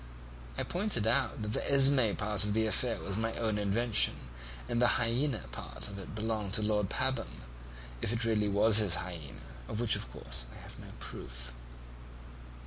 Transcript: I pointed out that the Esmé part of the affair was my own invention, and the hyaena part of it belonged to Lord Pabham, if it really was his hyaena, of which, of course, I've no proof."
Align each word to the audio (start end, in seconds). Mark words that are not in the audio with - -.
I 0.57 0.63
pointed 0.63 1.05
out 1.05 1.43
that 1.43 1.49
the 1.53 1.59
Esmé 1.59 2.17
part 2.17 2.43
of 2.43 2.53
the 2.55 2.65
affair 2.65 2.99
was 3.01 3.17
my 3.17 3.35
own 3.35 3.59
invention, 3.59 4.15
and 4.67 4.81
the 4.81 4.93
hyaena 4.97 5.47
part 5.51 5.87
of 5.87 5.99
it 5.99 6.15
belonged 6.15 6.53
to 6.55 6.63
Lord 6.63 6.89
Pabham, 6.89 7.43
if 8.01 8.11
it 8.11 8.25
really 8.25 8.47
was 8.49 8.77
his 8.77 8.95
hyaena, 8.95 9.59
of 9.67 9.79
which, 9.79 9.95
of 9.95 10.09
course, 10.11 10.47
I've 10.65 10.79
no 10.79 10.87
proof." 10.99 11.53